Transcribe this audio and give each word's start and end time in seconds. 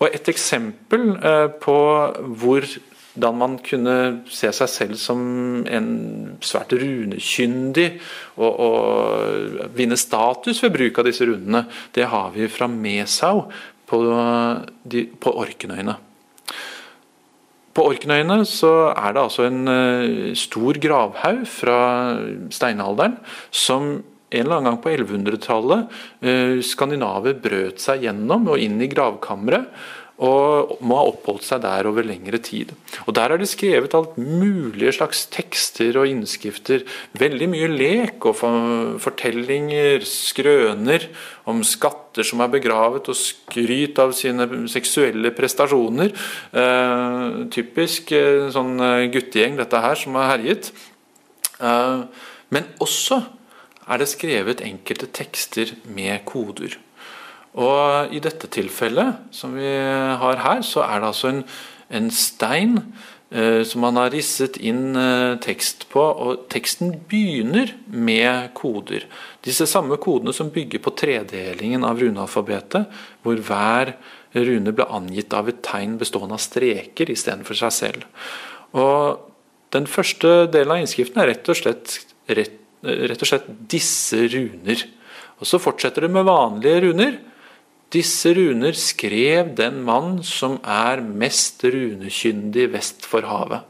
Og 0.00 0.08
et 0.08 0.30
eksempel 0.32 1.10
eh, 1.16 1.46
på 1.60 1.76
hvordan 2.40 3.36
man 3.36 3.58
kunne 3.64 3.96
se 4.32 4.48
seg 4.56 4.70
selv 4.72 5.00
som 5.00 5.20
en 5.68 5.90
svært 6.40 6.72
runekyndig 6.72 7.88
og, 8.40 8.50
og 8.50 9.74
vinne 9.76 9.98
status 10.00 10.62
ved 10.64 10.72
bruk 10.76 11.02
av 11.02 11.10
disse 11.10 11.28
runene, 11.28 11.66
det 11.96 12.08
har 12.08 12.32
vi 12.36 12.48
fra 12.48 12.70
Mesau 12.70 13.44
på, 13.90 14.00
de, 14.88 15.04
på 15.20 15.34
Orkenøyene. 15.42 15.98
På 17.76 17.84
Orkenøyene 17.90 18.40
så 18.48 18.72
er 18.94 19.12
det 19.14 19.22
altså 19.22 19.44
en 19.46 19.60
uh, 19.68 20.30
stor 20.38 20.78
gravhaug 20.82 21.44
fra 21.50 21.80
steinalderen 22.50 23.18
som 23.54 24.00
en 24.30 24.44
eller 24.44 24.58
annen 24.58 24.70
gang 24.70 24.82
på 24.84 24.92
1100-tallet 24.94 25.96
uh, 26.22 26.58
skandinaver 26.64 27.38
brøt 27.42 27.82
seg 27.82 28.06
gjennom 28.06 28.50
og 28.52 28.62
inn 28.62 28.78
i 28.82 28.90
gravkammeret 28.90 29.98
og 30.20 30.74
må 30.84 30.98
ha 30.98 31.06
oppholdt 31.08 31.46
seg 31.46 31.62
der 31.64 31.86
over 31.88 32.04
lengre 32.04 32.38
tid. 32.44 32.74
Og 33.08 33.14
Der 33.16 33.32
er 33.32 33.40
det 33.40 33.48
skrevet 33.48 33.94
alt 33.96 34.18
mulige 34.20 34.92
slags 34.98 35.24
tekster 35.32 35.96
og 35.96 36.10
innskrifter. 36.10 36.84
Veldig 37.16 37.48
mye 37.48 37.70
lek 37.72 38.26
og 38.28 38.36
fortellinger, 39.00 40.04
skrøner 40.04 41.08
om 41.48 41.64
skatter 41.64 42.26
som 42.26 42.44
er 42.44 42.52
begravet, 42.52 43.08
og 43.08 43.16
skryt 43.16 43.98
av 44.02 44.12
sine 44.12 44.44
seksuelle 44.68 45.32
prestasjoner. 45.32 46.12
Eh, 46.52 47.26
typisk 47.56 48.12
eh, 48.12 48.50
sånn 48.52 48.76
eh, 48.76 49.08
guttegjeng, 49.14 49.56
dette 49.56 49.80
her, 49.80 49.96
som 49.96 50.20
har 50.20 50.34
herjet. 50.34 50.68
Eh, 51.64 52.04
men 52.52 52.68
også 52.82 53.22
er 53.90 54.00
det 54.00 54.10
skrevet 54.10 54.62
enkelte 54.64 55.08
tekster 55.10 55.74
med 55.90 56.22
koder. 56.28 56.76
Og 57.58 58.12
I 58.14 58.20
dette 58.22 58.46
tilfellet 58.52 59.34
som 59.34 59.56
vi 59.58 59.66
har 59.66 60.44
her, 60.44 60.62
så 60.62 60.84
er 60.86 61.00
det 61.00 61.08
altså 61.08 61.32
en, 61.32 61.40
en 61.90 62.10
stein 62.14 62.76
eh, 63.34 63.64
som 63.66 63.82
man 63.82 63.98
har 63.98 64.12
risset 64.14 64.60
inn 64.62 64.94
eh, 64.94 65.34
tekst 65.42 65.88
på. 65.90 66.00
og 66.00 66.46
Teksten 66.52 66.94
begynner 67.10 67.74
med 67.90 68.52
koder. 68.54 69.08
Disse 69.42 69.66
samme 69.66 69.98
kodene 69.98 70.34
som 70.36 70.52
bygger 70.54 70.82
på 70.84 70.94
tredelingen 70.94 71.86
av 71.86 71.98
runealfabetet, 71.98 72.86
hvor 73.26 73.42
hver 73.50 73.96
rune 74.38 74.70
ble 74.70 74.86
angitt 74.86 75.34
av 75.34 75.50
et 75.50 75.58
tegn 75.66 75.98
bestående 75.98 76.38
av 76.38 76.44
streker 76.44 77.10
istedenfor 77.10 77.58
seg 77.64 77.74
selv. 77.74 78.06
Og 78.78 79.26
Den 79.70 79.84
første 79.86 80.48
delen 80.50 80.72
av 80.74 80.80
innskriften 80.82 81.20
er 81.22 81.28
rett 81.30 81.46
og 81.46 81.54
slett, 81.54 81.92
rett, 82.26 82.56
rett 82.82 83.22
og 83.22 83.28
slett 83.28 83.48
disse 83.70 84.24
runer. 84.32 84.84
Og 85.40 85.48
Så 85.48 85.60
fortsetter 85.60 86.06
det 86.06 86.12
med 86.12 86.28
vanlige 86.28 86.84
runer. 86.86 87.18
Disse 87.90 88.32
runer 88.36 88.76
skrev 88.78 89.54
den 89.58 89.82
mann 89.82 90.20
som 90.22 90.60
er 90.62 91.02
mest 91.02 91.64
runekyndig 91.64 92.68
vest 92.74 93.08
for 93.08 93.26
havet. 93.26 93.66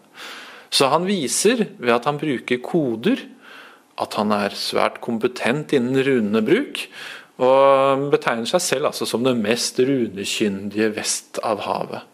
Så 0.70 0.90
han 0.92 1.06
viser, 1.08 1.64
ved 1.78 1.94
at 1.94 2.06
han 2.06 2.20
bruker 2.20 2.60
koder, 2.62 3.22
at 4.00 4.14
han 4.14 4.30
er 4.32 4.54
svært 4.54 5.00
kompetent 5.02 5.72
innen 5.76 5.98
runebruk, 6.06 6.84
og 7.40 8.06
betegner 8.12 8.48
seg 8.48 8.62
selv 8.62 8.90
altså 8.90 9.08
som 9.08 9.24
den 9.24 9.40
mest 9.42 9.80
runekyndige 9.80 10.92
vest 10.94 11.40
av 11.42 11.64
havet. 11.64 12.09